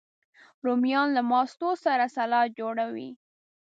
[0.65, 3.09] رومیان له ماستو سره سالاد جوړوي